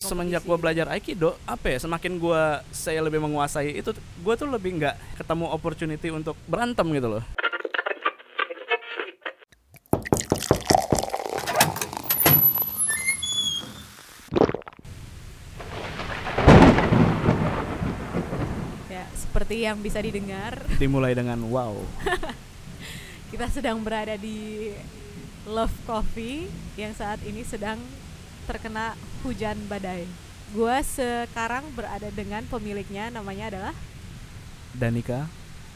[0.00, 4.80] semenjak gue belajar aikido apa ya semakin gue saya lebih menguasai itu gue tuh lebih
[4.80, 7.24] nggak ketemu opportunity untuk berantem gitu loh.
[18.88, 21.76] Ya, seperti yang bisa didengar, dimulai dengan wow.
[23.36, 24.72] Kita sedang berada di
[25.44, 26.48] Love Coffee
[26.80, 27.76] yang saat ini sedang
[28.48, 30.04] terkena hujan badai.
[30.50, 33.74] Gua sekarang berada dengan pemiliknya, namanya adalah
[34.70, 35.26] Danika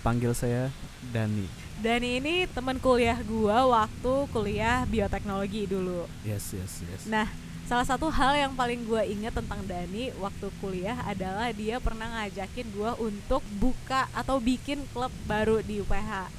[0.01, 0.71] panggil saya
[1.09, 1.47] Dani
[1.77, 6.07] Dani ini teman kuliah gua waktu kuliah bioteknologi dulu.
[6.23, 7.27] yes yes yes Nah,
[7.65, 12.67] salah satu hal yang paling gua ingat tentang Dani waktu kuliah adalah dia pernah ngajakin
[12.71, 16.31] gua untuk buka atau bikin klub baru di UPH.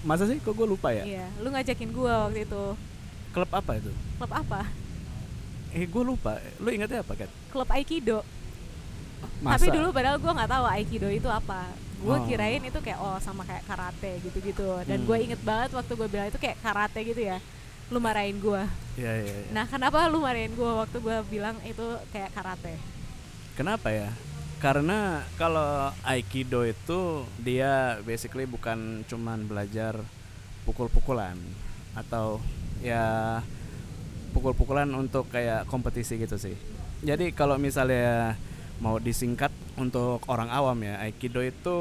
[0.00, 2.64] masa sih kok gue lupa ya Iya, lu ngajakin gua waktu itu.
[3.30, 4.66] klub apa itu Klub apa?
[5.70, 8.20] Eh gue lupa lu ingetnya apa kan Klub Aikido.
[9.40, 11.68] masa Tapi dulu padahal gua nggak tahu Aikido itu apa.
[12.00, 12.24] Gue Oh.
[12.24, 14.80] kirain itu kayak oh sama kayak karate gitu-gitu.
[14.84, 15.06] Dan Hmm.
[15.06, 17.36] gue inget banget waktu gue bilang itu kayak karate gitu ya.
[17.90, 18.64] Lu marahin gua.
[18.94, 19.50] Iya iya iya.
[19.50, 22.78] Nah, kenapa lu marahin gua waktu gua bilang itu kayak karate?
[23.52, 24.08] Kenapa ya?
[24.56, 27.00] Karena kalau Aikido itu
[27.36, 30.00] dia basically bukan cuman belajar
[30.62, 31.36] pukul-pukulan
[31.92, 32.38] atau
[32.78, 33.40] ya
[34.30, 36.54] pukul-pukulan untuk kayak kompetisi gitu sih.
[37.00, 38.36] Jadi kalau misalnya
[38.80, 41.78] mau disingkat untuk orang awam ya, Aikido itu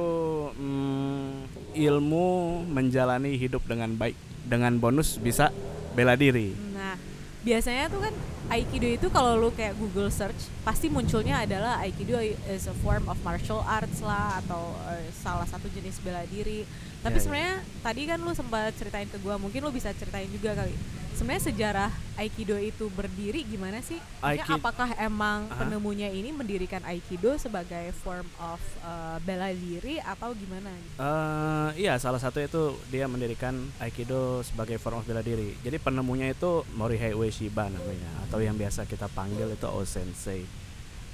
[0.55, 1.27] mm,
[1.75, 2.27] ilmu
[2.67, 5.51] menjalani hidup dengan baik dengan bonus bisa
[5.93, 6.51] bela diri.
[6.75, 6.95] Nah,
[7.43, 8.13] biasanya tuh kan
[8.49, 12.17] Aikido itu kalau lu kayak Google search pasti munculnya adalah Aikido
[12.49, 16.65] is a form of martial arts lah atau eh, salah satu jenis bela diri.
[16.99, 17.23] Tapi Ya, ya.
[17.23, 20.73] sebenarnya tadi kan lu sempat ceritain ke gua, mungkin lu bisa ceritain juga kali.
[21.19, 23.99] Sebenarnya sejarah Aikido itu berdiri gimana sih?
[24.23, 25.67] Aiki- apakah emang Aha.
[25.67, 30.71] penemunya ini mendirikan Aikido sebagai form of eh, bela diri atau gimana?
[30.95, 33.51] Eh, iya, salah satu itu dia mendirikan
[33.83, 35.59] Aikido sebagai form of bela diri.
[35.59, 40.47] Jadi penemunya itu Morihei Ueshiba namanya, atau yang biasa kita panggil itu O Sensei.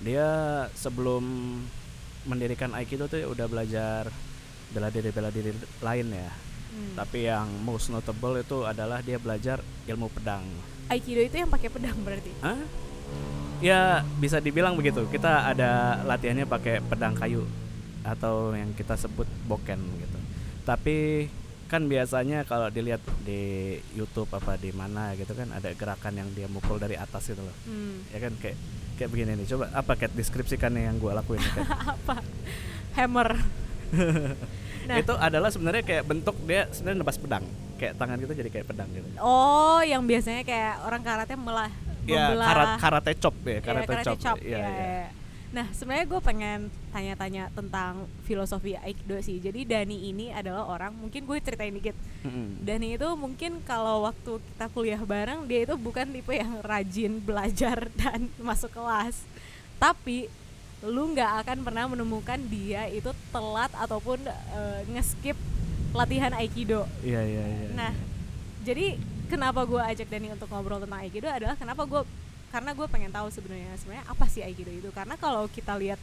[0.05, 0.29] Dia
[0.77, 1.25] sebelum
[2.29, 4.05] mendirikan Aikido tuh udah belajar
[4.69, 5.49] bela diri bela diri
[5.81, 6.29] lain ya.
[6.75, 7.00] Hmm.
[7.00, 10.44] Tapi yang most notable itu adalah dia belajar ilmu pedang.
[10.91, 12.31] Aikido itu yang pakai pedang berarti.
[12.44, 12.59] Hah?
[13.63, 15.08] Ya bisa dibilang begitu.
[15.08, 17.47] Kita ada latihannya pakai pedang kayu
[18.03, 20.19] atau yang kita sebut boken gitu.
[20.68, 21.25] Tapi
[21.66, 26.46] kan biasanya kalau dilihat di YouTube apa di mana gitu kan ada gerakan yang dia
[26.46, 27.56] mukul dari atas gitu loh.
[27.66, 28.03] Hmm.
[28.12, 28.57] Ya kan kayak
[29.00, 29.47] kayak begini nih.
[29.50, 31.42] Coba apa kayak deskripsikannya yang gua lakuin
[31.96, 32.22] apa
[32.96, 33.30] hammer
[34.85, 37.46] nah Itu adalah sebenarnya kayak bentuk dia sebenarnya nebas pedang.
[37.75, 39.07] Kayak tangan kita jadi kayak pedang gitu.
[39.19, 41.72] oh yang biasanya kayak orang karate melah
[42.06, 44.18] Ya, karat, karate chop ya, Iya, karate, karate chop.
[44.22, 44.85] chop, Iya, ya, iya.
[45.01, 45.07] ya.
[45.51, 46.59] nah sebenarnya gue pengen
[46.91, 47.94] tanya-tanya tentang
[48.24, 52.62] filosofi aikido sih jadi Dani ini adalah orang mungkin gue ceritain dikit Mm-mm.
[52.62, 57.90] Dani itu mungkin kalau waktu kita kuliah bareng dia itu bukan tipe yang rajin belajar
[58.00, 59.18] dan masuk kelas
[59.75, 60.29] tapi
[60.85, 65.38] lu nggak akan pernah menemukan dia itu telat ataupun eh, ngeskip
[65.96, 66.84] latihan aikido.
[67.01, 67.68] Iya, iya, iya.
[67.72, 67.91] Nah,
[68.62, 69.00] jadi
[69.31, 72.01] kenapa gue ajak Dani untuk ngobrol tentang Aikido adalah kenapa gue
[72.51, 74.90] karena gue pengen tahu sebenarnya sebenarnya apa sih Aikido itu.
[74.91, 75.97] Karena kalau kita lihat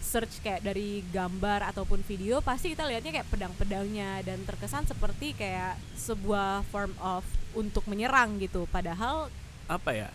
[0.00, 5.74] search kayak dari gambar ataupun video pasti kita lihatnya kayak pedang-pedangnya dan terkesan seperti kayak
[5.98, 7.26] sebuah form of
[7.58, 8.70] untuk menyerang gitu.
[8.70, 9.28] Padahal
[9.66, 10.08] apa ya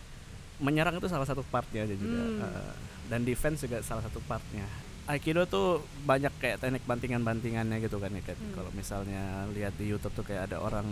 [0.60, 2.42] menyerang itu salah satu partnya aja juga Hmm.
[2.44, 2.74] Eh,
[3.10, 4.64] dan defense juga salah satu partnya
[5.02, 8.22] Aikido tuh banyak kayak teknik bantingan-bantingannya gitu kan ya.
[8.22, 8.54] Hmm.
[8.54, 10.86] kalau misalnya lihat di YouTube tuh kayak ada orang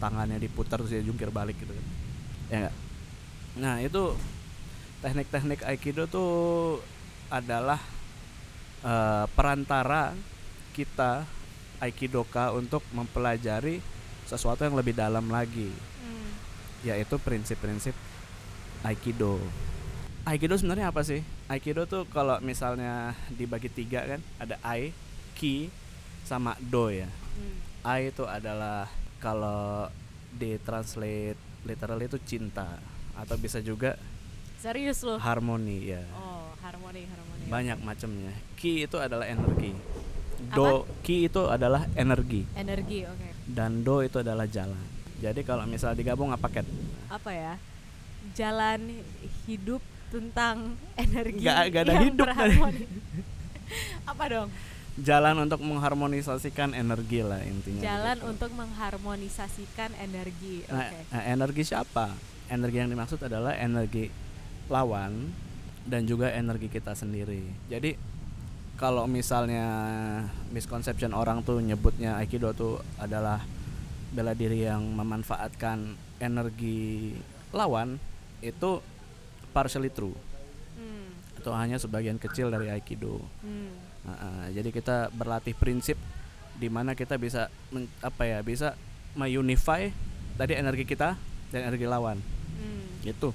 [0.00, 1.86] tangannya diputar terus dia jungkir balik gitu kan
[2.48, 2.74] ya nggak?
[3.60, 4.16] nah itu
[5.04, 6.32] teknik-teknik Aikido tuh
[7.28, 7.78] adalah
[8.82, 10.16] eh, perantara
[10.72, 11.28] kita
[11.82, 13.82] Aikidoka untuk mempelajari
[14.24, 15.68] sesuatu yang lebih dalam lagi
[16.82, 17.94] yaitu prinsip-prinsip
[18.82, 19.38] Aikido.
[20.26, 21.22] Aikido sebenarnya apa sih?
[21.46, 24.90] Aikido tuh kalau misalnya dibagi tiga kan, ada Ai,
[25.38, 25.70] Ki,
[26.26, 27.06] sama Do ya.
[27.06, 27.56] Hmm.
[27.82, 28.86] Ai itu adalah
[29.18, 29.90] kalau
[30.34, 32.78] ditranslate literally itu cinta
[33.14, 33.94] atau bisa juga
[34.56, 36.02] serius loh harmoni ya.
[36.16, 38.32] oh harmoni harmoni Banyak macamnya.
[38.54, 39.74] Ki itu adalah energi.
[40.54, 44.78] Do, Ki itu adalah energi energi oke dan Do itu adalah jalan.
[45.22, 46.66] Jadi kalau misalnya digabung apa ket?
[47.06, 47.54] apa ya
[48.32, 49.02] jalan
[49.44, 49.82] hidup
[50.12, 52.26] tentang energi Nggak- nggak ada yang hidup.
[52.28, 52.84] berharmoni.
[54.10, 54.48] apa dong
[55.00, 58.30] jalan untuk mengharmonisasikan energi lah intinya jalan begitu.
[58.36, 62.12] untuk mengharmonisasikan energi nah, nah, energi siapa
[62.52, 64.12] energi yang dimaksud adalah energi
[64.68, 65.32] lawan
[65.82, 67.42] dan juga energi kita sendiri.
[67.66, 67.96] Jadi
[68.78, 69.66] kalau misalnya
[70.50, 73.42] misconception orang tuh nyebutnya aikido tuh adalah
[74.12, 77.16] bela diri yang memanfaatkan energi
[77.50, 77.96] lawan
[78.42, 78.82] itu
[79.54, 80.12] partially true.
[80.76, 81.14] Hmm.
[81.38, 83.22] Itu hanya sebagian kecil dari aikido.
[83.40, 83.72] Hmm.
[84.02, 85.94] Nah, uh, jadi kita berlatih prinsip
[86.58, 88.74] di mana kita bisa men- apa ya bisa
[89.14, 89.88] meunify
[90.36, 91.14] tadi energi kita
[91.54, 92.18] dan energi lawan
[92.58, 92.84] Hmm.
[93.06, 93.30] gitu.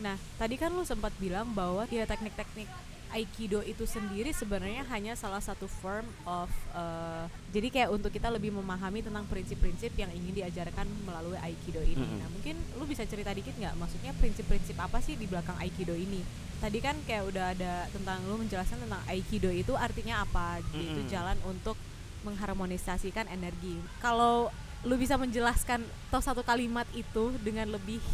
[0.00, 2.68] Nah, tadi kan lu sempat bilang bahwa ya teknik-teknik
[3.16, 8.52] Aikido itu sendiri sebenarnya hanya salah satu form of uh, jadi kayak untuk kita lebih
[8.52, 11.96] memahami tentang prinsip-prinsip yang ingin diajarkan melalui Aikido ini.
[11.96, 12.20] Mm-mm.
[12.20, 13.72] Nah, mungkin lu bisa cerita dikit nggak?
[13.80, 16.20] Maksudnya prinsip-prinsip apa sih di belakang Aikido ini?
[16.60, 20.60] Tadi kan kayak udah ada tentang lu menjelaskan tentang Aikido itu artinya apa?
[20.76, 21.08] Itu Mm-mm.
[21.08, 21.80] jalan untuk
[22.28, 23.80] mengharmonisasikan energi.
[24.04, 24.52] Kalau
[24.84, 25.80] lu bisa menjelaskan
[26.12, 28.04] atau satu kalimat itu dengan lebih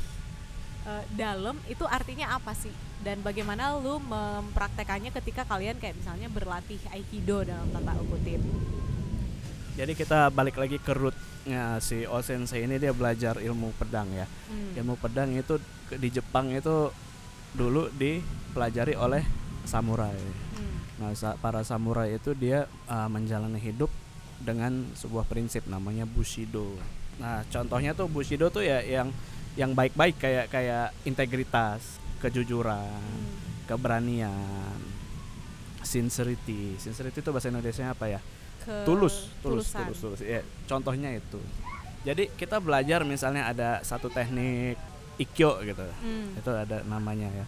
[0.87, 6.79] eh, dalam itu artinya apa sih dan bagaimana lu mempraktekannya ketika kalian kayak misalnya berlatih
[6.95, 8.39] aikido dalam tanda kutip
[9.73, 14.29] Jadi kita balik lagi ke rootnya si O Sensei ini dia belajar ilmu pedang ya.
[14.29, 14.77] Hmm.
[14.77, 15.57] Ilmu pedang itu
[15.97, 16.93] di Jepang itu
[17.57, 19.25] dulu dipelajari oleh
[19.65, 20.13] samurai.
[20.61, 20.77] Hmm.
[21.01, 23.89] Nah, sa- para samurai itu dia uh, menjalani hidup
[24.45, 26.77] dengan sebuah prinsip namanya bushido.
[27.17, 29.09] Nah, contohnya tuh bushido tuh ya yang
[29.55, 33.67] yang baik-baik kayak kayak integritas, kejujuran, Hmm.
[33.69, 34.79] keberanian,
[35.83, 36.79] sincerity.
[36.79, 38.21] Sincerity itu bahasa Indonesia apa ya?
[38.63, 39.81] Ke tulus, tulus, tulusan.
[39.87, 40.21] tulus, tulus.
[40.23, 41.41] Ya, contohnya itu.
[42.03, 44.79] Jadi kita belajar misalnya ada satu teknik
[45.19, 45.83] ikyo gitu.
[46.03, 46.35] Hmm.
[46.35, 47.47] Itu ada namanya ya.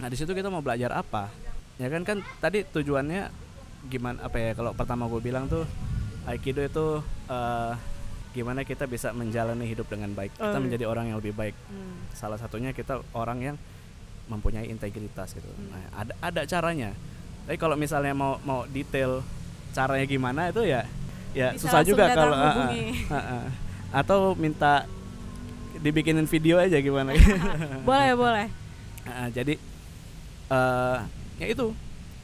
[0.00, 1.30] Nah, di situ kita mau belajar apa?
[1.78, 3.30] Ya kan kan tadi tujuannya
[3.82, 5.66] gimana apa ya kalau pertama gue bilang tuh
[6.22, 6.86] aikido itu
[7.26, 7.72] eh,
[8.32, 10.32] gimana kita bisa menjalani hidup dengan baik.
[10.34, 10.60] Kita Oh.
[10.60, 11.52] menjadi orang yang lebih baik.
[11.68, 12.00] Hmm.
[12.12, 13.56] Salah satunya kita orang yang
[14.26, 15.46] mempunyai integritas gitu.
[15.46, 15.68] Hmm.
[15.70, 16.96] Nah, ada ada caranya.
[17.44, 19.20] Tapi kalau misalnya mau mau detail
[19.72, 20.84] caranya gimana itu ya
[21.32, 23.08] ya Bisa susah juga kalau ah, hubungi.
[23.08, 23.44] ah, ah.
[23.90, 24.84] atau minta
[25.80, 27.16] dibikinin video aja gimana
[27.88, 28.46] boleh boleh
[29.02, 29.56] Ah, jadi
[30.46, 30.98] eh
[31.40, 31.72] ya itu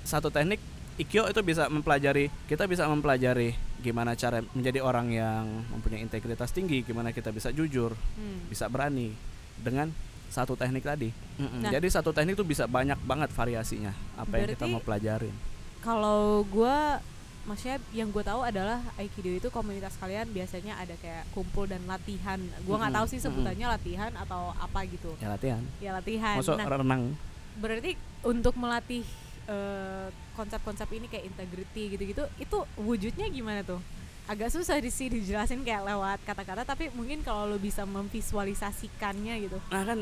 [0.04, 0.60] satu teknik
[0.94, 6.82] ikyo itu bisa mempelajari kita bisa mempelajari gimana cara menjadi orang yang mempunyai integritas tinggi
[6.82, 8.42] gimana kita bisa jujur Hmm.
[8.46, 9.14] bisa berani
[9.56, 9.90] dengan
[10.28, 11.08] satu teknik tadi.
[11.36, 11.62] Mm-mm.
[11.62, 11.70] Nah.
[11.70, 15.32] jadi satu teknik itu bisa banyak banget variasinya apa yang kita mau pelajarin.
[15.78, 17.00] kalau gua
[17.42, 22.36] maksudnya yang gue tahu adalah aikido itu komunitas kalian biasanya ada kayak kumpul dan latihan.
[22.62, 25.16] Gua nggak Mm-mm, tahu sih sebutannya latihan atau apa gitu.
[25.16, 25.62] Ya latihan.
[25.80, 26.36] Ya latihan.
[26.36, 27.16] Masuk nah renang.
[27.56, 29.02] berarti untuk melatih
[29.48, 30.06] eh,
[30.36, 33.80] konsep-konsep ini kayak integrity gitu-gitu itu wujudnya gimana tuh?
[34.28, 39.58] Agak susah di sih dijelasin kayak lewat kata-kata tapi mungkin kalau lo bisa memvisualisasikannya gitu.
[39.72, 39.98] Nah kan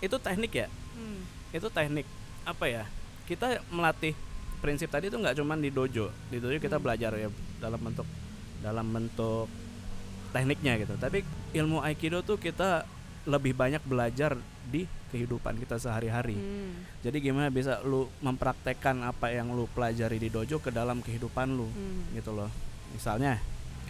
[0.00, 0.68] itu teknik ya?
[0.96, 1.22] Hmm.
[1.52, 2.08] itu teknik
[2.48, 2.84] apa ya?
[3.28, 4.16] Kita melatih
[4.64, 6.08] prinsip tadi itu nggak cuman di dojo.
[6.32, 6.84] Di dojo kita Hmm.
[6.88, 7.28] belajar ya
[7.60, 8.08] dalam bentuk
[8.64, 9.46] dalam bentuk
[10.32, 10.96] tekniknya gitu.
[10.96, 11.20] Tapi
[11.52, 12.88] ilmu aikido tuh kita
[13.28, 14.40] lebih banyak belajar
[14.72, 16.72] di kehidupan kita sehari-hari Hmm.
[17.00, 21.66] jadi gimana bisa lu mempraktekkan apa yang lu pelajari di dojo ke dalam kehidupan lu
[21.66, 22.12] Hmm.
[22.12, 22.50] gitu loh
[22.90, 23.38] misalnya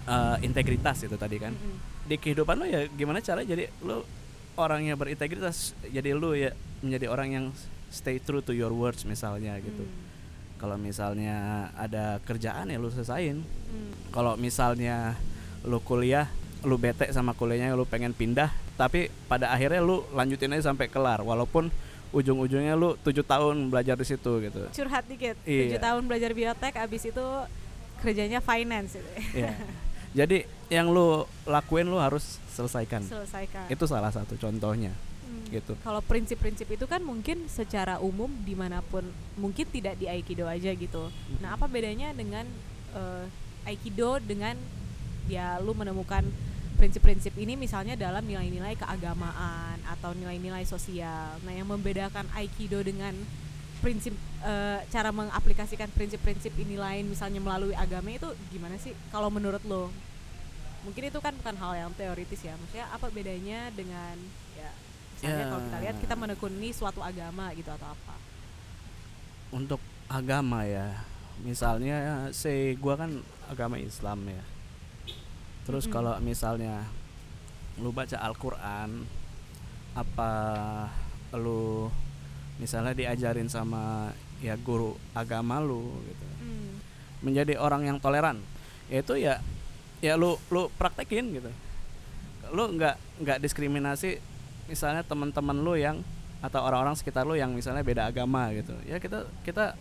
[0.04, 1.76] eh, integritas itu tadi kan Mm-mm.
[2.04, 4.06] di kehidupan lo ya gimana cara jadi lo
[4.54, 7.44] orang yang berintegritas jadi lo ya menjadi orang yang
[7.88, 10.04] stay true to your words misalnya gitu Hmm.
[10.56, 11.36] kalau misalnya
[11.74, 13.90] ada kerjaan ya lo selesain Hmm.
[14.08, 15.18] kalau misalnya
[15.62, 16.30] lo kuliah
[16.62, 21.20] lo bete sama kuliahnya lo pengen pindah tapi pada akhirnya lo lanjutin aja sampai kelar
[21.20, 21.72] walaupun
[22.12, 24.60] ujung-ujungnya lo tujuh tahun belajar di situ gitu.
[24.70, 25.74] Curhat dikit Iya.
[25.74, 27.26] tujuh tahun belajar biotek abis itu
[27.98, 29.56] kerjanya finance gitu ya
[30.12, 33.04] jadi yang lo lakuin lo harus selesaikan.
[33.04, 33.68] Selesaikan.
[33.68, 34.92] Itu salah satu contohnya
[35.26, 35.42] Hmm.
[35.50, 35.74] gitu.
[35.82, 39.02] Kalau prinsip-prinsip itu kan mungkin secara umum di mana pun
[39.34, 41.10] mungkin tidak di aikido aja gitu.
[41.42, 42.46] Nah apa bedanya dengan
[42.94, 43.26] eh,
[43.66, 44.54] aikido dengan
[45.26, 46.22] ya lu menemukan
[46.76, 51.40] prinsip-prinsip ini misalnya dalam nilai-nilai keagamaan atau nilai-nilai sosial.
[51.42, 53.16] Nah yang membedakan aikido dengan
[53.80, 59.64] prinsip eh, cara mengaplikasikan prinsip-prinsip ini lain misalnya melalui agama itu gimana sih kalau menurut
[59.64, 59.88] lo?
[60.84, 62.54] Mungkin itu kan bukan hal yang teoritis ya.
[62.54, 64.14] Maksudnya apa bedanya dengan
[64.54, 64.70] ya
[65.16, 65.48] misalnya Ya.
[65.50, 68.14] kalau kita lihat kita menekuni suatu agama gitu atau apa?
[69.46, 69.78] untuk
[70.10, 71.06] agama ya
[71.40, 74.42] misalnya say gua kan agama Islam ya
[75.66, 75.92] terus Mm-mm.
[75.92, 76.86] kalau misalnya
[77.76, 79.04] lu baca Al-Quran
[79.92, 80.30] apa
[81.34, 81.90] lu
[82.56, 86.78] misalnya diajarin sama ya guru agama lu gitu Hmm.
[87.20, 88.38] menjadi orang yang toleran
[88.86, 89.40] yaitu ya
[89.98, 91.50] ya lu lu praktekin gitu
[92.52, 94.20] lu nggak nggak diskriminasi
[94.66, 96.04] misalnya teman-teman lu yang
[96.38, 99.74] atau orang-orang sekitar lu yang misalnya beda agama gitu ya kita kita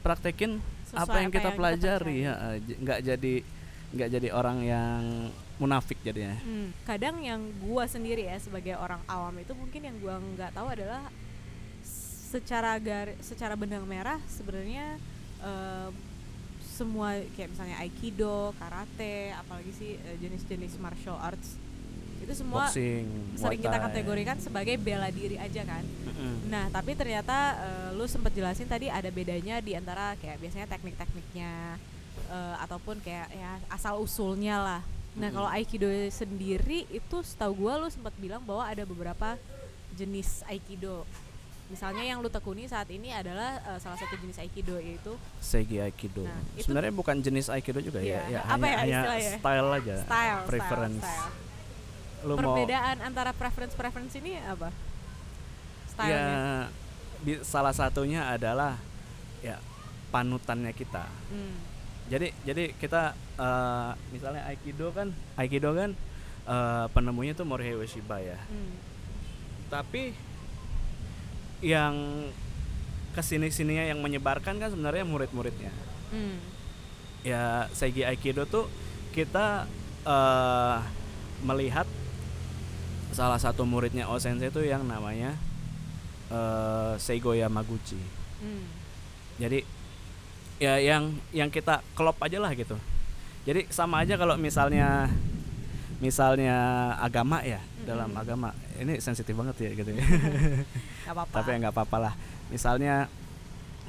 [0.00, 2.56] praktekin Sesuai apa yang kita pelajari percaya.
[2.56, 3.34] ya nggak jadi
[3.90, 5.02] nggak jadi orang yang
[5.60, 10.16] munafik jadinya Hmm, kadang yang gua sendiri ya sebagai orang awam itu mungkin yang gua
[10.16, 11.04] nggak tahu adalah
[12.30, 14.94] secara gar secara benang merah sebenarnya
[15.42, 15.92] em,
[16.80, 21.60] semua kayak misalnya aikido, karate, apalagi sih eh, jenis-jenis martial arts
[22.20, 23.04] itu semua boxing
[23.36, 25.84] sering kita kategorikan sebagai bela diri aja kan.
[25.84, 26.52] Mm-mm.
[26.52, 31.80] Nah, tapi ternyata eh, lu sempat jelasin tadi ada bedanya di antara kayak biasanya teknik-tekniknya
[32.22, 34.82] eh, ataupun kayak ya asal usulnya lah.
[35.10, 35.36] Nah, Mm-mm.
[35.36, 39.34] kalau aikido sendiri itu setahu gua lu sempat bilang bahwa ada beberapa
[39.92, 41.02] jenis aikido.
[41.66, 46.26] Misalnya yang lu tekuni saat ini adalah eh, salah satu jenis aikido yaitu Seigi Aikido.
[46.26, 49.96] Nah, Sebenarnya bukan jenis Aikido juga Iya, ya, ya apa hanya, ya hanya style aja,
[50.02, 50.98] style, preference.
[50.98, 51.48] style, style.
[52.20, 54.68] Lu mau Perbedaan antara preference-preference ini apa?
[54.70, 56.42] ya Stylenya.
[57.20, 58.74] bi- salah satunya adalah
[59.40, 59.56] ya
[60.10, 61.06] panutannya kita.
[61.30, 61.54] Hmm.
[62.10, 65.94] Jadi jadi kita eh, misalnya Aikido kan Aikido kan
[66.50, 68.36] eh, penemunya tuh Morihei Ueshiba ya.
[68.50, 68.74] Hmm.
[69.70, 70.12] Tapi
[71.62, 72.26] yang
[73.14, 75.70] ke sini sininya yang menyebarkan kan sebenarnya murid-muridnya.
[76.10, 76.42] Hmm.
[77.22, 78.66] ya Seigi Aikido tuh
[79.14, 79.70] kita
[80.02, 80.78] eh
[81.46, 81.86] melihat
[83.14, 85.38] salah satu muridnya Osensei itu yang namanya
[86.34, 88.00] eh Seigo Yamaguchi.
[88.42, 88.66] Hmm.
[89.38, 89.62] Jadi
[90.60, 92.76] ya yang yang kita klop aja lah gitu.
[93.42, 95.08] Jadi sama aja kalau misalnya
[95.98, 96.56] misalnya
[96.96, 98.22] agama ya dalam Mm-mm.
[98.22, 100.04] agama ini sensitif banget ya gitu ya.
[101.10, 101.26] Gak.
[101.32, 102.14] Tapi ya nggak apa-apa lah.
[102.48, 103.08] Misalnya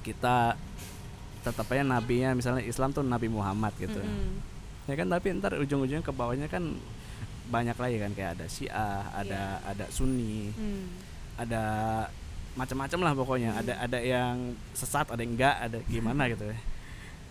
[0.01, 0.55] kita
[1.41, 3.99] tetap aja nabinya misalnya Islam tuh Nabi Muhammad gitu.
[3.99, 4.41] Mm-mm.
[4.89, 6.63] ya kan tapi ntar ujung-ujungnya ke bawahnya kan
[7.47, 9.69] banyak lagi kan kayak ada Syiah ada Iya.
[9.71, 10.87] ada Sunni Hmm.
[11.37, 11.63] ada
[12.53, 13.61] macam-macam lah pokoknya Hmm.
[13.61, 14.35] ada ada yang
[14.71, 16.57] sesat ada yang enggak ada gimana gitu ya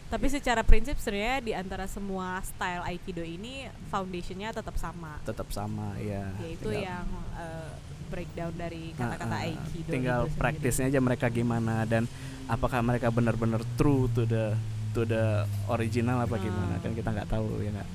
[0.09, 5.95] Tapi secara prinsip sebenarnya di antara semua style aikido ini foundationnya tetap sama, tetap sama
[5.97, 7.71] ya yaitu tinggal- yang eh,
[8.07, 9.87] breakdown dari kata-kata ah, aikido.
[9.89, 10.41] tinggal itu sendiri.
[10.41, 12.11] praktisnya aja mereka gimana dan
[12.45, 14.59] apakah mereka benar-benar true to the
[14.91, 16.83] to the original apa gimana Hmm.
[16.83, 17.89] kan kita nggak tahu ya nggak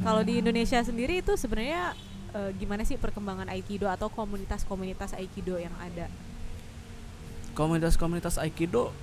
[0.00, 1.94] Kalau di Indonesia sendiri itu sebenarnya
[2.30, 6.10] eh, gimana sih perkembangan aikido atau komunitas-komunitas aikido yang ada?
[7.58, 8.94] Komunitas-komunitas aikido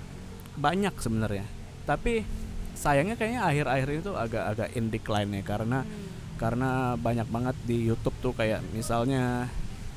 [0.55, 1.43] banyak sebenarnya
[1.83, 2.23] tapi
[2.73, 6.03] sayangnya kayaknya akhir-akhir ini tuh agak-agak in decline ya karena Hmm.
[6.35, 9.47] karena banyak banget di YouTube tuh kayak misalnya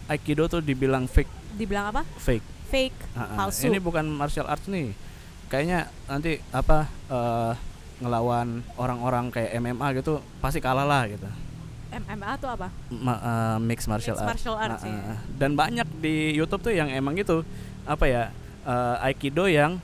[0.07, 2.03] aikido tuh dibilang fake Dibilang apa?
[2.17, 3.49] fake Fake, Ha-ha.
[3.49, 3.65] palsu.
[3.65, 4.93] ini bukan martial arts nih
[5.49, 7.53] kayaknya nanti apa eh,
[7.99, 11.25] ngelawan orang-orang kayak MMA gitu pasti kalah lah gitu
[11.89, 12.69] MMA tuh apa?
[12.93, 14.93] Ma- eh, mixed martial arts, martial arts, ya.
[14.93, 17.41] eh, dan banyak di YouTube tuh yang emang gitu
[17.83, 18.29] apa ya
[18.69, 19.81] eh, aikido yang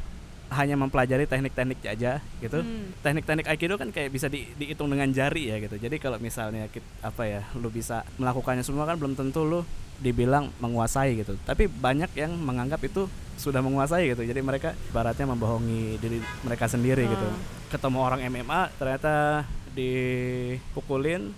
[0.53, 2.59] hanya mempelajari teknik-teknik aja gitu.
[2.63, 2.95] Hmm.
[3.03, 5.81] teknik-teknik aikido kan kayak bisa di- dihitung dengan jari ya gitu.
[5.81, 9.61] Jadi kalau misalnya kit- apa ya lu bisa melakukannya semua kan belum tentu lu
[9.99, 11.35] dibilang menguasai gitu.
[11.43, 14.23] Tapi banyak yang menganggap itu sudah menguasai gitu.
[14.23, 17.27] Jadi mereka baratnya membohongi diri mereka sendiri gitu.
[17.27, 17.63] Hmm.
[17.75, 19.43] ketemu orang MMA ternyata
[19.75, 21.35] dipukulin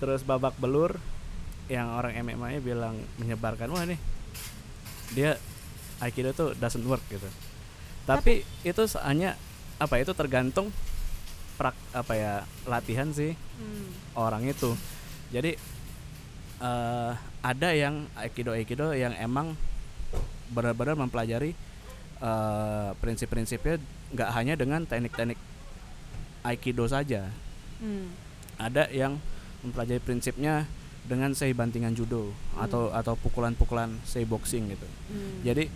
[0.00, 0.96] terus babak belur
[1.68, 4.00] yang orang MMA nya bilang menyebarkan wah nih
[5.12, 5.36] dia
[6.00, 7.26] aikido tuh doesn't work gitu
[8.04, 9.34] tapi, itu hanya
[9.80, 10.68] apa itu tergantung
[11.56, 12.32] prak apa ya
[12.66, 13.86] latihan sih Hmm.
[14.18, 14.74] orang itu
[15.30, 15.54] jadi
[16.58, 19.54] eh ada yang aikido aikido yang emang
[20.50, 21.54] benar-benar mempelajari
[22.18, 23.78] eh prinsip-prinsipnya
[24.10, 25.38] nggak hanya dengan teknik-teknik
[26.42, 27.30] aikido saja
[27.78, 28.10] Hmm.
[28.58, 29.22] ada yang
[29.62, 30.66] mempelajari prinsipnya
[31.04, 34.88] dengan sei bantingan judo atau atau pukulan-pukulan sei boxing gitu.
[35.12, 35.44] Hmm.
[35.44, 35.68] jadi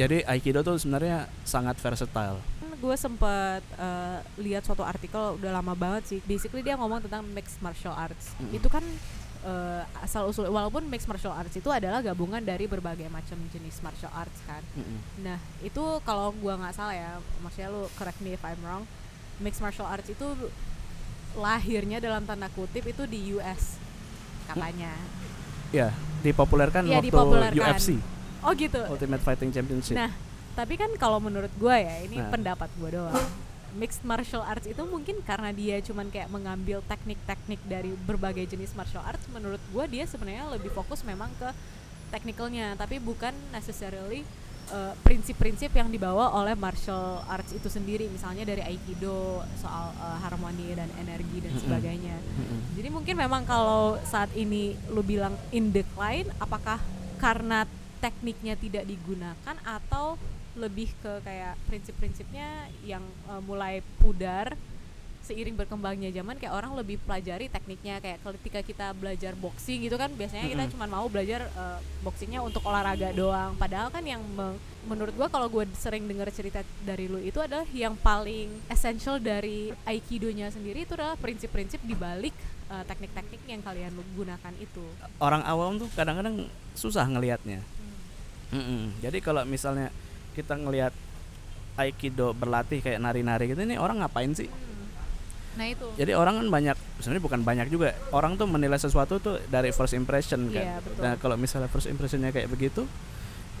[0.00, 2.40] jadi aikido tuh sebenarnya sangat versatile.
[2.80, 6.18] Gue sempet eh, lihat suatu artikel udah lama banget sih.
[6.24, 8.32] Basically dia ngomong tentang mixed martial arts.
[8.40, 8.56] Mm.
[8.56, 8.80] itu kan
[9.44, 14.12] eh, asal usul walaupun mixed martial arts itu adalah gabungan dari berbagai macam jenis martial
[14.16, 14.64] arts kan.
[15.20, 18.88] Nah itu kalau gua nggak salah ya maksudnya lu correct me if I'm wrong
[19.40, 20.24] mixed martial arts itu
[21.36, 23.89] lahirnya dalam tanda kutip itu di US
[24.52, 24.92] katanya
[25.70, 25.88] ya
[26.20, 27.56] dipopulerkan Iya, waktu dipopulerkan.
[27.56, 27.88] UFC
[28.40, 30.10] oh gitu Ultimate Fighting Championship Nah,
[30.52, 32.28] tapi kan kalau menurut gue ya, ini Nah.
[32.28, 33.26] pendapat gue doang.
[33.70, 38.98] Mixed martial arts itu mungkin karena dia cuman kayak mengambil teknik-teknik dari berbagai jenis martial
[39.00, 39.22] arts.
[39.30, 41.48] Menurut gue dia sebenarnya lebih fokus memang ke
[42.08, 44.26] technicalnya, tapi bukan necessarily
[44.70, 48.06] uh, prinsip-prinsip yang dibawa oleh martial arts itu sendiri.
[48.10, 52.16] Misalnya dari aikido soal uh, harmoni dan energi dan sebagainya.
[52.78, 56.80] Jadi mungkin memang kalau saat ini lu bilang in decline, apakah
[57.20, 57.68] karena
[58.00, 60.16] tekniknya tidak digunakan atau
[60.58, 64.58] lebih ke kayak prinsip-prinsipnya yang uh, mulai pudar
[65.30, 68.02] seiring berkembangnya zaman kayak orang lebih pelajari tekniknya.
[68.02, 70.74] Kayak ketika kita belajar boxing gitu kan biasanya kita Mm-mm.
[70.74, 73.54] cuma mau belajar uh, boxingnya untuk olahraga doang.
[73.54, 74.58] Padahal kan yang me-
[74.90, 79.70] menurut gua kalau gue sering dengar cerita dari lu itu adalah yang paling essential dari
[79.86, 82.34] aikidonya sendiri itu adalah prinsip-prinsip dibalik
[82.72, 84.82] uh, teknik-teknik yang kalian gunakan itu.
[85.22, 87.62] Orang awam tuh kadang-kadang susah ngelihatnya.
[88.50, 88.98] Mm-mm.
[88.98, 89.94] jadi kalau misalnya
[90.34, 90.90] kita ngelihat
[91.78, 94.50] aikido berlatih kayak nari-nari gitu ini orang ngapain sih
[95.50, 95.86] nah itu.
[95.94, 97.90] Jadi orang kan banyak sebenarnya bukan banyak juga.
[98.10, 100.62] Orang tuh menilai sesuatu tuh dari first impression kan.
[100.62, 101.00] Iya, betul.
[101.02, 102.86] nah kalau misalnya first impressionnya kayak begitu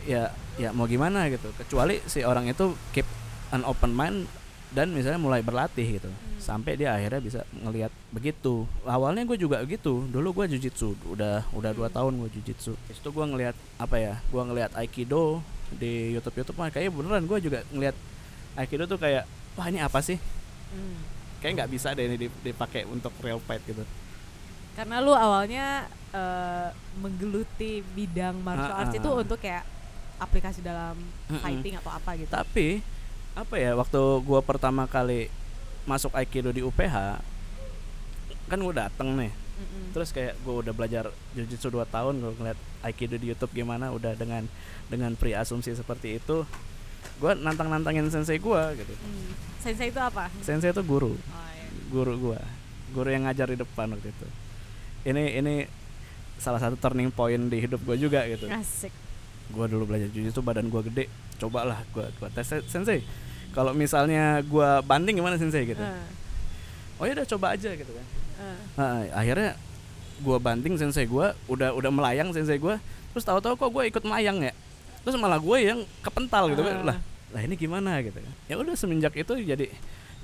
[0.02, 1.50] ya ya mau gimana gitu.
[1.56, 3.04] Kecuali si orang itu keep
[3.50, 4.30] an open mind
[4.70, 6.06] dan misalnya mulai berlatih gitu.
[6.38, 8.64] Sampai dia akhirnya bisa ngelihat begitu.
[8.86, 10.06] Awalnya gue juga gitu.
[10.06, 11.96] Dulu gue jujitsu udah udah dua Hmm.
[11.98, 16.70] tahun gue jujitsu itu gue ngelihat apa ya gue ngelihat aikido di YouTube YouTube mah
[16.70, 17.94] kayaknya beneran gue juga ngelihat
[18.54, 19.26] aikido tuh kayak
[19.58, 20.16] wah ini apa sih?
[20.70, 21.09] Hmm.
[21.40, 23.82] Kayak nggak bisa deh ini dip- dipakai untuk real fight gitu
[24.72, 29.20] karena lu awalnya eh, menggeluti bidang martial Ah, arts ah, itu ah.
[29.20, 29.64] untuk kayak
[30.16, 30.94] aplikasi dalam
[31.40, 32.84] fighting atau apa gitu tapi
[33.32, 35.32] apa ya waktu gua pertama kali
[35.82, 37.18] masuk aikido di UPH
[38.46, 39.84] kan gue dateng nih Mm-mm.
[39.92, 44.12] terus kayak gue udah belajar jujitsu 2 tahun gue ngeliat aikido di YouTube gimana udah
[44.12, 44.44] dengan
[44.90, 46.42] dengan pri asumsi seperti itu
[47.20, 48.94] gue nantang nantangin sensei gue gitu.
[48.96, 49.30] Hmm.
[49.60, 50.32] sensei itu apa?
[50.40, 51.12] Sensei itu guru.
[51.12, 51.18] Oh,
[51.52, 51.68] iya.
[51.92, 52.40] guru gue
[52.90, 54.26] guru yang ngajar di depan waktu itu.
[55.06, 55.54] Ini ini
[56.40, 58.50] salah satu turning point di hidup gue juga gitu.
[58.50, 58.92] Asik.
[59.50, 61.04] Gue dulu belajar jujitsu badan gue gede.
[61.40, 63.04] Cobalah gue gua tes sensei.
[63.50, 65.82] Kalau misalnya gue banding gimana sensei gitu?
[65.82, 68.06] Eh, oh ya udah coba aja gitu kan.
[68.40, 68.58] Eh.
[68.78, 69.58] Nah, akhirnya
[70.20, 72.76] gue banding sensei gue udah udah melayang sensei gue
[73.10, 74.52] terus tahu-tahu kok gue ikut melayang ya
[75.04, 76.76] terus malah gue yang kepental gitu kan.
[76.84, 76.84] Ah.
[76.94, 76.98] lah
[77.30, 78.34] lah ini gimana gitu kan.
[78.50, 79.70] Ya udah semenjak itu jadi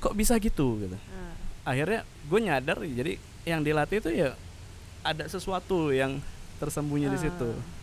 [0.02, 0.96] kok bisa gitu gitu.
[0.96, 1.34] Eh.
[1.66, 4.34] akhirnya gue nyadar jadi yang dilatih itu ya
[5.06, 6.18] ada sesuatu yang
[6.58, 7.50] tersembunyi di situ.
[7.50, 7.74] Ah.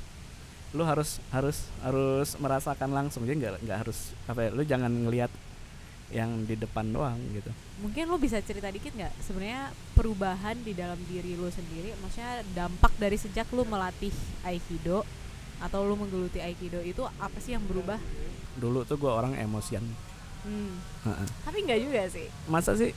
[0.73, 3.29] lu harus harus harus merasakan langsung.
[3.29, 5.29] Jadi nggak nggak harus apa ya lu jangan ngelihat
[6.13, 7.49] yang di depan doang gitu.
[7.81, 11.93] Mungkin lu bisa cerita dikit nggak sebenarnya perubahan di dalam diri lu sendiri?
[12.01, 14.13] Maksudnya dampak dari sejak lu melatih
[14.45, 15.05] aikido
[15.61, 17.99] atau lu menggeluti aikido itu apa sih yang berubah?
[18.57, 19.83] Dulu tuh gue orang emosian.
[20.43, 20.75] Hmm.
[21.47, 22.27] Tapi nggak juga sih.
[22.47, 22.91] Masa sih?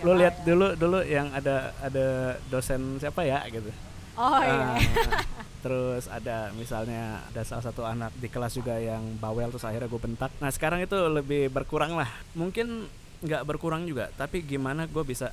[0.00, 3.70] Nggak lu lihat dulu dulu yang ada ada dosen siapa ya gitu.
[4.18, 4.76] Oh iya.
[4.76, 4.78] Ah,
[5.64, 10.02] terus ada misalnya ada salah satu anak di kelas juga yang bawel terus akhirnya gue
[10.02, 10.30] bentak.
[10.42, 12.10] Nah sekarang itu lebih berkurang lah.
[12.36, 12.88] Mungkin
[13.22, 15.30] nggak berkurang juga tapi gimana gue bisa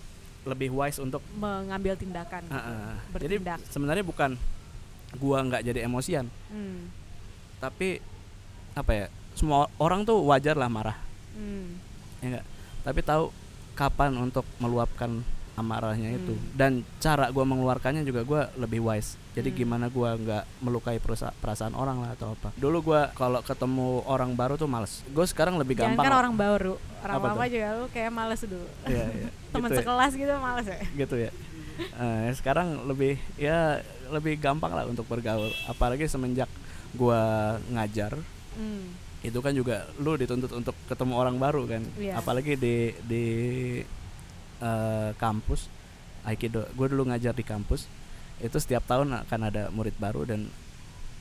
[0.48, 2.48] lebih wise untuk mengambil tindakan.
[2.48, 2.96] Ah.
[3.18, 3.60] jadi bertindak.
[3.68, 4.40] sebenarnya bukan
[5.16, 6.80] gua nggak jadi emosian hmm.
[7.58, 7.98] tapi
[8.72, 10.98] apa ya semua orang tuh wajar lah marah
[11.32, 11.80] Hmm.
[12.20, 12.46] ya enggak
[12.82, 13.32] tapi tahu
[13.74, 15.24] kapan untuk meluapkan
[15.56, 16.46] amarahnya itu Hmm.
[16.54, 19.58] dan cara gua mengeluarkannya juga gua lebih wise jadi Hmm.
[19.58, 21.00] gimana gua nggak melukai
[21.34, 25.56] perasaan orang lah atau apa dulu gua kalau ketemu orang baru tuh males gue sekarang
[25.56, 27.50] lebih Jangan gampang kan orang baru orang Apa lama tuh?
[27.50, 29.30] juga lu kayak males dulu Iya, iya.
[29.52, 29.80] teman Gitu ya.
[29.80, 31.32] sekelas gitu males ya gitu ya
[31.80, 36.50] Eh, sekarang lebih ya lebih gampang lah untuk bergaul apalagi semenjak
[36.92, 37.22] gua
[37.70, 38.18] ngajar
[38.54, 39.22] hmm.
[39.22, 42.18] itu kan juga lu dituntut untuk ketemu orang baru kan Iya.
[42.18, 43.26] apalagi di di
[44.60, 45.70] eh, kampus
[46.22, 47.88] aikido gue dulu ngajar di kampus
[48.40, 50.48] itu setiap tahun akan ada murid baru dan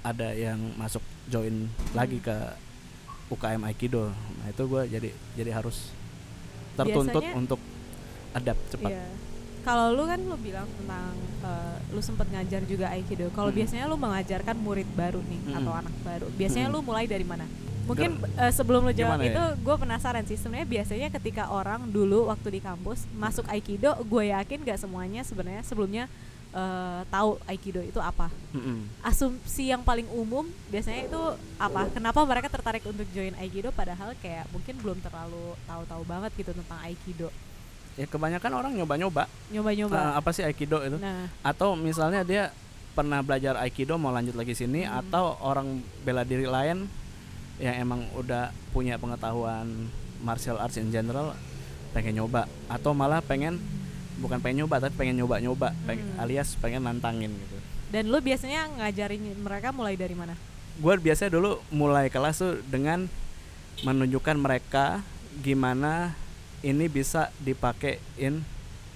[0.01, 2.27] ada yang masuk join lagi Hmm.
[2.27, 2.37] ke
[3.29, 5.91] UKM aikido nah itu gue jadi jadi harus
[6.75, 7.61] tertuntut Biasanya- untuk
[8.31, 9.05] adapt cepat Iya.
[9.67, 11.13] Kalau lu kan lu bilang tentang
[11.45, 13.29] eh, lu sempat ngajar juga aikido.
[13.33, 13.59] Kalau Mm-mm.
[13.63, 15.59] biasanya lu mengajarkan murid baru nih Mm-mm.
[15.61, 16.27] atau anak baru.
[16.37, 16.83] Biasanya Mm-mm.
[16.83, 17.45] lu mulai dari mana?
[17.89, 19.33] Mungkin eh, sebelum lu jawab Gimana ya?
[19.33, 20.37] itu, gue penasaran sih.
[20.37, 25.65] Sebenarnya biasanya ketika orang dulu waktu di kampus masuk aikido, gue yakin gak semuanya sebenarnya
[25.65, 26.05] sebelumnya
[26.53, 28.29] eh, tahu aikido itu apa.
[28.53, 28.85] Mm-mm.
[29.01, 31.23] Asumsi yang paling umum biasanya itu
[31.57, 31.89] apa?
[31.89, 36.81] Kenapa mereka tertarik untuk join aikido padahal kayak mungkin belum terlalu tahu-tahu banget gitu tentang
[36.85, 37.33] aikido.
[37.99, 39.97] Ya kebanyakan orang nyoba-nyoba Nyoba-nyoba.
[39.97, 42.55] Eh, apa sih aikido itu Nah, atau misalnya dia
[42.95, 44.99] pernah belajar aikido mau lanjut lagi sini Hmm.
[45.01, 45.67] atau orang
[46.01, 46.87] bela diri lain
[47.57, 51.35] yang emang udah punya pengetahuan martial arts in general
[51.89, 53.59] pengen nyoba atau malah pengen
[54.17, 56.23] bukan pengen nyoba tapi pengen nyoba-nyoba peng- Hmm.
[56.23, 57.59] alias pengen nantangin gitu
[57.89, 60.39] Dan lu biasanya ngajarin mereka mulai dari mana?
[60.77, 63.11] gue biasanya dulu mulai kelas tuh dengan
[63.81, 65.03] menunjukkan mereka
[65.39, 66.15] gimana
[66.61, 68.43] ini bisa dipakai in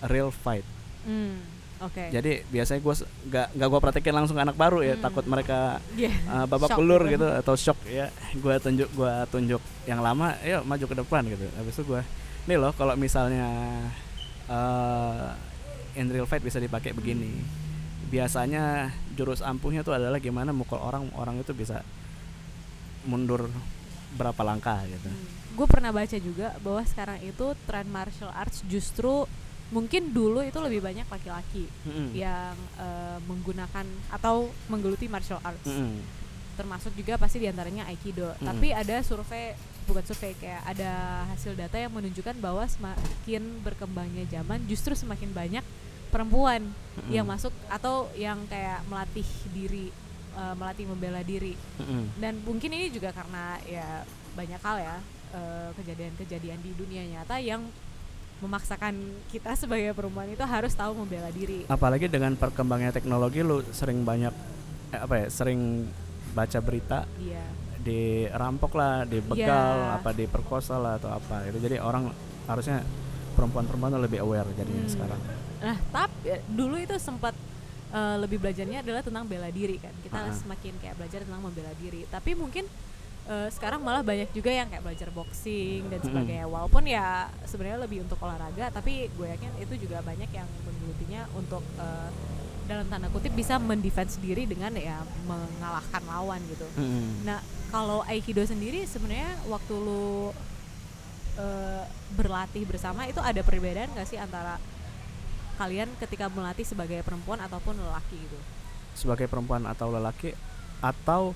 [0.03, 0.67] real fight
[1.03, 1.43] Hmm.
[1.83, 2.15] Oke.
[2.15, 2.95] Jadi biasanya gue
[3.27, 5.03] nggak nggak gue praktekin langsung ke anak baru ya, Hmm.
[5.03, 6.15] takut mereka Iya.
[6.31, 7.19] uh, babak Shock belur gitu.
[7.19, 8.07] gitu atau shock ya.
[8.33, 11.43] Gue tunjuk gue tunjuk yang lama, ya maju ke depan gitu.
[11.53, 12.03] Habis itu gue,
[12.47, 13.51] nih loh kalau misalnya
[14.47, 15.35] uh,
[15.93, 17.43] in real fight bisa dipakai begini.
[18.07, 21.83] Biasanya jurus ampuhnya tuh adalah gimana mukul orang orang itu bisa
[23.03, 23.51] mundur
[24.15, 25.11] berapa langkah gitu.
[25.53, 29.29] Gue pernah baca juga bahwa sekarang itu tren martial arts justru
[29.73, 32.13] mungkin dulu itu lebih banyak laki-laki Mm-mm.
[32.13, 35.69] yang eh, menggunakan atau menggeluti martial arts.
[35.69, 36.01] Mm-mm.
[36.57, 38.37] Termasuk juga pasti di antaranya aikido.
[38.37, 38.45] Mm.
[38.45, 39.57] Tapi ada survei
[39.89, 45.65] bukan survei kayak ada hasil data yang menunjukkan bahwa semakin berkembangnya zaman justru semakin banyak
[46.13, 47.13] perempuan Mm-mm.
[47.13, 49.89] yang masuk atau yang kayak melatih diri
[50.37, 52.21] eh, melatih membela diri Mm-mm.
[52.21, 54.05] dan mungkin ini juga karena ya
[54.37, 54.97] banyak hal ya
[55.33, 57.65] eh, kejadian-kejadian di dunia nyata yang
[58.39, 58.99] memaksakan
[59.31, 61.63] kita sebagai perempuan itu harus tahu membela diri.
[61.67, 64.35] apalagi dengan perkembangannya teknologi lu sering banyak
[64.91, 65.87] eh, apa ya sering
[66.33, 67.45] baca berita Iya.
[67.79, 69.97] dirampok lah dibegal Iya.
[69.97, 72.11] apa diperkosa lah atau apa itu jadi orang
[72.45, 72.83] harusnya
[73.33, 74.93] perempuan-perempuan lebih aware jadinya Hmm.
[74.93, 75.21] sekarang
[75.63, 77.39] Nah, tapi dulu itu sempat
[77.89, 79.95] eh, lebih belajarnya adalah tentang bela diri kan.
[80.03, 80.35] Kita Ah.
[80.35, 82.03] semakin kayak belajar tentang membela diri.
[82.05, 82.65] Tapi mungkin
[83.29, 86.47] eh, sekarang malah banyak juga yang kayak belajar boxing dan sebagainya.
[86.47, 91.63] Walaupun ya sebenarnya lebih untuk olahraga, tapi gue yakin itu juga banyak yang menggelutinya untuk
[91.79, 92.11] eh,
[92.67, 96.67] dalam tanda kutip bisa mendefense diri dengan ya mengalahkan lawan gitu.
[96.79, 97.27] Mm-mm.
[97.27, 97.43] Nah,
[97.75, 100.31] kalau aikido sendiri sebenarnya waktu lu
[101.39, 104.63] eh, berlatih bersama itu ada perbedaan gak sih antara
[105.61, 108.41] kalian ketika melatih sebagai perempuan ataupun lelaki gitu?
[108.93, 110.37] sebagai perempuan atau lelaki
[110.85, 111.33] atau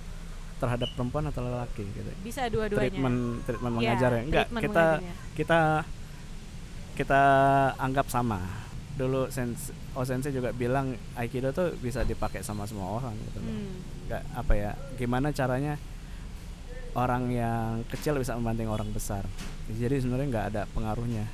[0.56, 2.88] terhadap perempuan atau lelaki gitu Bisa dua-duanya.
[2.88, 5.14] treatment treatment Iya, mengajar ya enggak treatment kita mengajarnya.
[5.34, 5.60] kita
[6.94, 7.22] kita
[7.76, 8.40] anggap sama
[8.96, 13.38] dulu sens oh sensei juga bilang aikido tuh bisa dipakai sama semua orang gitu.
[13.38, 13.76] Hmm.
[14.06, 15.76] nggak apa ya gimana caranya
[16.94, 19.28] orang yang kecil bisa membanting orang besar
[19.68, 21.28] jadi sebenarnya nggak ada pengaruhnya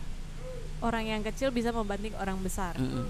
[0.83, 2.75] Orang yang kecil bisa membanting orang besar.
[2.75, 3.07] Mm-mm.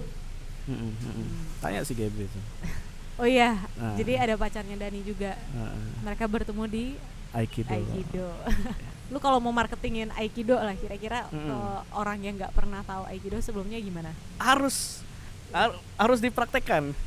[0.69, 1.27] Mm-mm, mm-mm.
[1.57, 2.39] tanya si Gaby itu
[3.15, 3.93] Oh iya, Nah.
[3.93, 5.37] jadi ada pacarnya Dani juga.
[5.37, 5.77] Heeh.
[6.01, 6.83] Mereka bertemu di
[7.31, 8.27] aikido, Aikido.
[9.11, 11.55] Lu kalau mau marketingin Aikido lah kira-kira ke
[11.91, 14.09] orang yang nggak pernah tahu Aikido sebelumnya gimana?
[14.35, 15.05] harus
[15.49, 16.97] har- harus dipraktekkan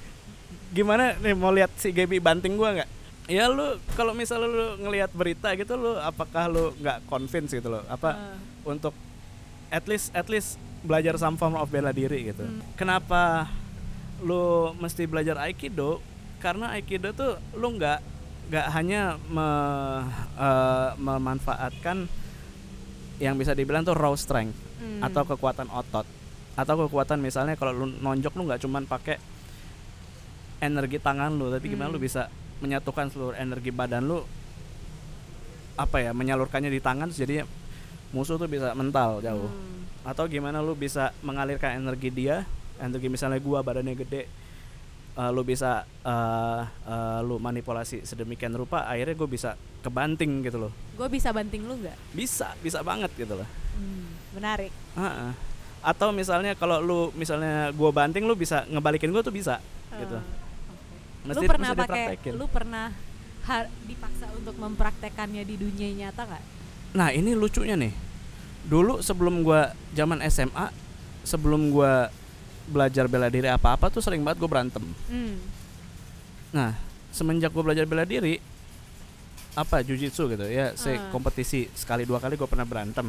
[0.68, 2.90] gimana nih mau lihat si Gaby banting gua nggak
[3.26, 7.82] ya lu kalau misalnya lu ngelihat berita gitu lu apakah lu nggak convince gitu loh
[7.86, 8.94] apa Eh, untuk
[9.68, 12.42] at least at least belajar some form of bela diri gitu.
[12.42, 12.62] Hmm.
[12.76, 13.50] Kenapa
[14.20, 16.00] lu mesti belajar aikido?
[16.38, 17.98] Karena aikido tuh lu nggak
[18.46, 20.06] nggak hanya me-
[20.38, 22.06] eh, memanfaatkan
[23.18, 25.02] yang bisa dibilang tuh raw strength hmm.
[25.02, 26.06] atau kekuatan otot
[26.54, 29.16] atau kekuatan misalnya kalau lu nonjok lu nggak cuman pakai
[30.58, 31.96] energi tangan lu tapi gimana Hmm.
[31.96, 32.28] lu bisa
[32.60, 34.22] menyatukan seluruh energi badan lu
[35.76, 37.44] apa ya menyalurkannya di tangan jadi
[38.12, 39.84] musuh tuh bisa mental jauh Hmm.
[40.06, 42.46] atau gimana lu bisa mengalirkan energi dia
[42.78, 44.22] energi misalnya gua badannya gede
[45.12, 50.72] eh, lu bisa eh, eh, lu manipulasi sedemikian rupa akhirnya gue bisa kebanting gitu loh
[50.92, 51.96] Gue bisa banting lu nggak?
[52.10, 54.72] bisa bisa banget gitu loh Hmm, menarik.
[54.94, 55.32] Heeh.
[55.78, 59.60] atau misalnya kalau lu misalnya gua banting lu bisa ngebalikin gua tuh bisa
[59.92, 60.24] gitu Eh,
[60.66, 60.96] oke.
[61.26, 62.86] Mesti- lu pernah pakai, lu pernah
[63.84, 66.44] dipaksa untuk mempraktekannya di dunia nyata nggak?
[66.92, 67.92] nah ini lucunya nih
[68.64, 70.72] dulu sebelum gua zaman SMA
[71.22, 72.08] sebelum gua
[72.66, 75.36] belajar bela diri apa apa tuh sering banget gue berantem Hmm.
[76.50, 76.72] nah
[77.10, 78.38] semenjak gue belajar bela diri
[79.54, 81.08] apa jujitsu gitu ya saya Ah.
[81.08, 83.08] kompetisi sekali dua kali gue pernah berantem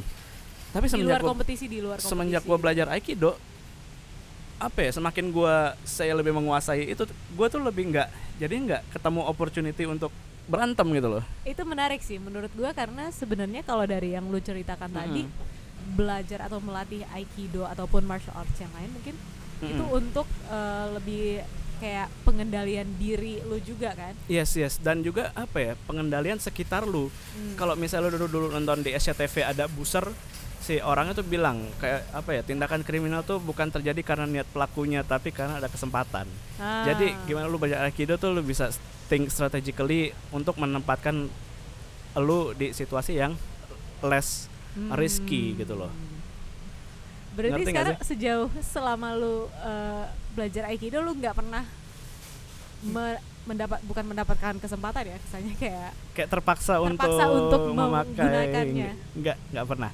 [0.70, 2.10] tapi Di semenjak luar gua, kompetisi di luar kompetisi.
[2.10, 3.36] semenjak gue belajar aikido
[4.58, 9.22] apa ya semakin gue saya lebih menguasai itu gue tuh lebih nggak jadi nggak ketemu
[9.24, 10.10] opportunity untuk
[10.46, 14.88] berantem gitu loh itu menarik sih menurut gua karena sebenarnya kalau dari yang lu ceritakan
[14.90, 15.28] tadi
[15.90, 19.16] belajar atau melatih aikido ataupun martial arts yang lain mungkin
[19.60, 19.98] itu Mm-mm.
[19.98, 21.26] untuk eh, lebih
[21.78, 27.08] kayak pengendalian diri lu juga kan yes yes dan juga apa ya pengendalian sekitar lu
[27.08, 27.54] Hmm.
[27.54, 30.10] kalau misalnya lu dulu dulu nonton di SCTV ada buser
[30.58, 35.02] si orangnya tuh bilang kayak apa ya tindakan kriminal tuh bukan terjadi karena niat pelakunya
[35.02, 36.26] tapi karena ada kesempatan
[36.58, 36.82] Ah.
[36.84, 38.74] jadi gimana lu belajar aikido tuh lu bisa
[39.06, 41.30] think strategically untuk menempatkan
[42.16, 43.38] lu di situasi yang
[44.00, 44.50] less
[44.92, 45.90] risky gitu loh.
[47.38, 51.64] Berarti Ngerti sekarang sejauh selama lu eh, belajar aikido lu nggak pernah
[52.82, 58.68] me- mendapat bukan mendapatkan kesempatan ya kesannya kayak kayak terpaksa, Terpaksa untuk, untuk memakai
[59.16, 59.92] nggak nggak pernah.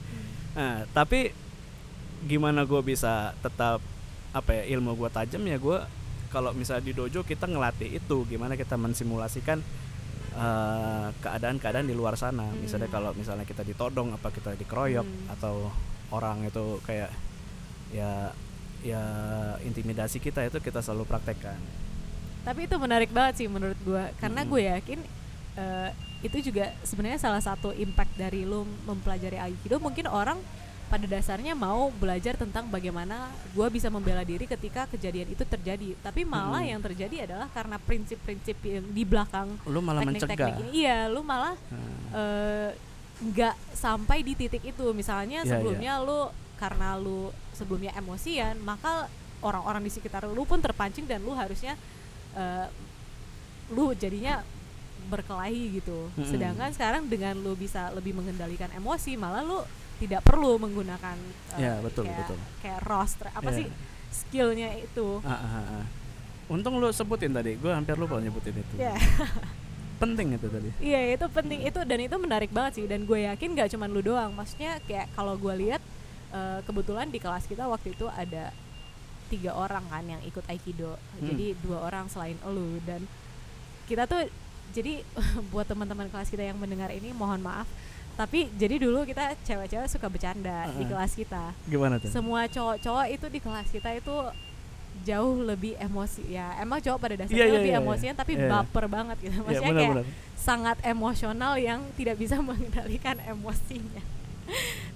[0.58, 1.30] Nah, tapi
[2.24, 3.84] gimana gue bisa tetap
[4.34, 5.78] apa ya ilmu gue tajam ya gue
[6.34, 9.62] kalau misalnya di dojo kita ngelatih itu gimana kita mensimulasikan
[10.34, 12.50] eh, keadaan-keadaan di luar sana.
[12.58, 12.96] Misalnya Hmm.
[12.98, 15.34] kalau misalnya kita ditodong apa kita dikeroyok Hmm.
[15.38, 15.70] atau
[16.10, 17.14] orang itu kayak
[17.94, 18.34] ya
[18.84, 19.04] ya
[19.64, 21.56] intimidasi kita itu kita selalu praktekkan
[22.44, 24.52] Tapi itu menarik banget sih menurut gua karena Mm-mm.
[24.52, 25.00] gue yakin
[25.56, 30.36] eh, itu juga sebenarnya salah satu impact dari lu mempelajari aikido mungkin orang
[30.92, 35.96] pada dasarnya mau belajar tentang bagaimana gua bisa membela diri ketika kejadian itu terjadi.
[36.04, 36.72] Tapi malah Mm-mm.
[36.76, 40.84] yang terjadi adalah karena prinsip-prinsip yang di belakang lu malah mencegah teknik-teknik ini.
[40.84, 41.88] Iya, lu malah Nah,
[42.20, 42.70] eh,
[43.24, 44.86] nggak sampai di titik itu.
[44.92, 46.28] Misalnya Iya, sebelumnya lu
[46.64, 49.12] karena lu sebelumnya emosian, maka
[49.44, 51.76] orang-orang di sekitar lu pun terpancing dan lu harusnya
[52.34, 52.68] eh,
[53.70, 54.40] lu jadinya
[55.04, 56.08] berkelahi gitu.
[56.10, 56.24] Mm-mm.
[56.24, 59.60] Sedangkan sekarang dengan lu bisa lebih mengendalikan emosi, malah lu
[60.00, 61.16] tidak perlu menggunakan
[61.56, 62.38] eh, Iya, betul, kayak, betul.
[62.60, 63.58] kayak roster apa Iya.
[63.60, 63.68] sih
[64.14, 65.20] skillnya itu.
[65.22, 65.86] ah, ah, ah, ah.
[66.46, 68.94] untung lu sebutin tadi gue hampir lupa nyebutin itu Ya.
[70.02, 73.56] penting itu tadi Iya itu penting itu dan itu menarik banget sih dan gue yakin
[73.56, 75.80] gak cuman lu doang maksudnya kayak kalau gue lihat
[76.34, 78.50] eh, kebetulan di kelas kita waktu itu ada
[79.26, 81.26] tiga orang kan yang ikut aikido Hmm.
[81.26, 83.06] jadi dua orang selain lu dan
[83.84, 84.26] kita tuh
[84.72, 85.06] jadi
[85.52, 87.66] buat teman-teman kelas kita yang mendengar ini mohon maaf
[88.14, 90.90] tapi jadi dulu kita cewek-cewek suka bercanda di Uh-uh.
[90.92, 94.16] kelas kita gimana tuh semua cowok-cowok itu di kelas kita itu
[95.02, 97.86] jauh lebih emosi ya emang cowok pada dasarnya Iya, iya, lebih iya, iya.
[97.86, 98.50] emosian tapi Iya, iya.
[98.54, 100.06] baper banget gitu ya maksudnya benar kayak benar
[100.38, 104.04] sangat emosional yang tidak bisa mengendalikan emosinya.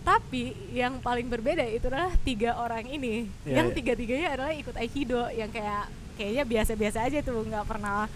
[0.07, 3.75] Tapi yang paling berbeda itu adalah tiga orang ini, Iya, yang iya.
[3.75, 8.07] tiga-tiganya adalah ikut aikido, yang kayak kayaknya biasa-biasa aja tuh, nggak pernah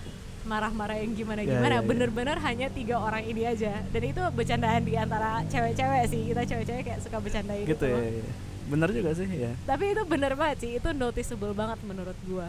[0.48, 1.68] marah-marah yang gimana-gimana.
[1.68, 1.90] iya, iya.
[1.92, 6.22] Bener-bener hanya tiga orang ini aja, dan itu bercandaan di antara cewek-cewek sih.
[6.32, 8.34] Kita cewek-cewek kayak suka bercandain gitu ya, ya.
[8.72, 12.48] benar juga sih ya Tapi itu bener banget sih, itu noticeable banget menurut gua.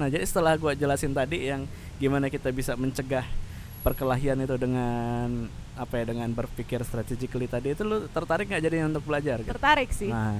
[0.00, 1.68] nah jadi setelah gua jelasin tadi yang
[2.00, 3.24] gimana kita bisa mencegah
[3.80, 9.04] perkelahian itu dengan apa ya dengan berpikir strategically tadi itu lu tertarik nggak jadi untuk
[9.04, 9.52] belajar gitu?
[9.52, 10.36] Tertarik sih, nah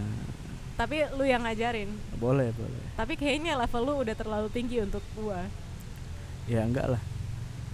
[0.77, 1.89] tapi lu yang ngajarin.
[2.17, 5.41] boleh boleh Tapi kayaknya level lu udah terlalu tinggi untuk gua.
[6.45, 7.03] ya enggak lah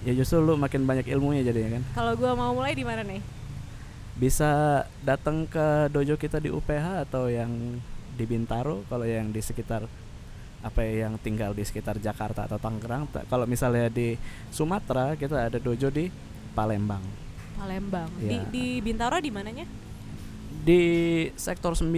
[0.01, 3.23] ya justru lu makin banyak ilmunya jadinya kan Kalau gua mau mulai di mana nih?
[4.13, 7.49] bisa datang ke dojo kita di UPH atau yang
[8.13, 9.89] di Bintaro kalau yang di sekitar
[10.61, 14.15] apa ya, yang tinggal di sekitar Jakarta atau Tangerang Ta- kalau misalnya di
[14.47, 16.07] Sumatera kita ada dojo di
[16.53, 17.01] Palembang
[17.55, 18.09] Palembang.
[18.19, 18.29] Iya.
[18.29, 19.65] Di di Bintaro di mananya?
[20.63, 20.83] di
[21.35, 21.91] sektor 9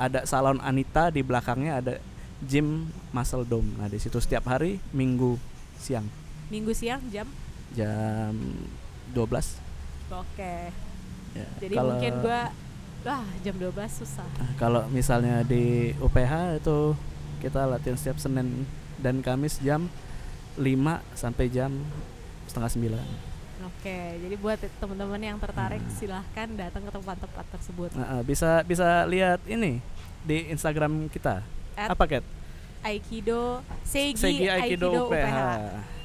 [0.00, 1.94] ada salon Anita di belakangnya ada
[2.40, 5.36] gym Muscle Dome nah di situ setiap hari Minggu
[5.76, 6.08] siang
[6.48, 7.28] Minggu siang jam.
[7.76, 8.32] jam
[9.12, 9.60] 12
[10.08, 10.72] Oke.
[11.36, 11.46] ya.
[11.60, 12.40] Jadi Kalau- mungkin gua
[13.02, 14.28] wah jam 12 susah.
[14.36, 16.96] Nah, kalau misalnya di UPH itu
[17.40, 18.64] kita latihan setiap Senin
[19.00, 19.88] dan Kamis jam
[20.56, 21.72] 5 sampai jam
[22.48, 23.31] setengah 9
[23.64, 25.94] Oke, jadi buat teman-teman yang tertarik Hmm.
[25.94, 27.90] silahkan datang ke tempat-tempat tersebut.
[27.92, 29.78] Nah, bisa bisa lihat ini
[30.20, 32.24] di Instagram kita At apa Kat?
[32.80, 35.14] Aikido Seigi, Segi Aikido, Aikido UPH.
[35.14, 35.38] UPH.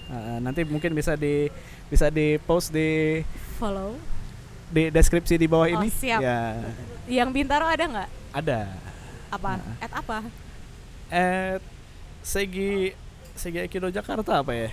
[0.07, 1.49] Nah, nanti mungkin bisa di
[1.87, 3.21] bisa di post di
[3.57, 3.97] Follow.
[4.67, 5.89] di deskripsi di bawah Oh, ini.
[5.89, 6.21] siap.
[6.21, 6.61] Ya,
[7.07, 8.09] Yang Bintaro ada nggak?
[8.31, 8.59] ada.
[9.27, 9.51] Apa?
[9.57, 9.75] Nah.
[9.79, 10.17] At apa?
[11.09, 11.61] At
[12.21, 12.93] Segi
[13.33, 14.69] Segi Aikido Jakarta apa ya?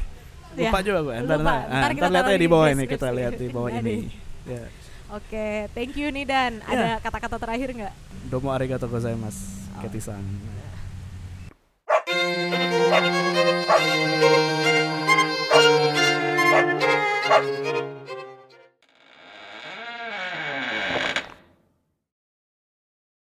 [0.54, 0.70] Iya.
[0.70, 1.14] Lupa juga gue.
[1.18, 1.54] Ntar, ah, Lupa.
[1.54, 3.94] Ntar, ntar, ntar lihat aja di bawah ini, kita lihat di bawah ini.
[4.46, 4.64] Ya.
[5.14, 6.52] Oke, okay, thank you nih Dan.
[6.64, 6.70] Iya.
[6.70, 7.94] Ada kata-kata terakhir nggak?
[8.30, 9.42] Domo arigato gozaimasu,
[9.78, 9.82] oh.
[9.82, 10.22] Ketisan.